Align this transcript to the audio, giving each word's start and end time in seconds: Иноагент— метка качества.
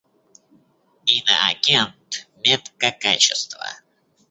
Иноагент— 1.15 2.09
метка 2.43 2.89
качества. 3.03 3.69